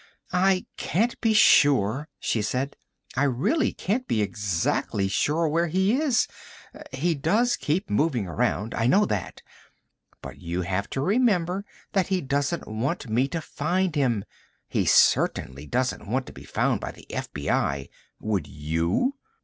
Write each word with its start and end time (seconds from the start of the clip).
"I 0.33 0.65
can't 0.77 1.21
be 1.21 1.31
sure," 1.35 2.07
she 2.19 2.41
said. 2.41 2.75
"I 3.15 3.25
really 3.25 3.71
can't 3.71 4.07
be 4.07 4.23
exactly 4.23 5.07
sure 5.07 5.45
just 5.47 5.53
where 5.53 5.67
he 5.67 5.93
is. 5.95 6.27
He 6.91 7.13
does 7.13 7.55
keep 7.55 7.87
moving 7.87 8.25
around, 8.25 8.73
I 8.73 8.87
know 8.87 9.05
that. 9.05 9.43
But 10.19 10.39
you 10.39 10.63
have 10.63 10.89
to 10.97 11.01
remember 11.01 11.65
that 11.91 12.07
he 12.07 12.19
doesn't 12.19 12.67
want 12.67 13.09
me 13.11 13.27
to 13.27 13.41
find 13.41 13.93
him. 13.95 14.25
He 14.67 14.85
certainly 14.87 15.67
doesn't 15.67 16.07
want 16.07 16.25
to 16.25 16.33
be 16.33 16.45
found 16.45 16.79
by 16.81 16.93
the 16.93 17.05
FBI... 17.11 17.87
would 18.19 18.47
you?" 18.47 19.17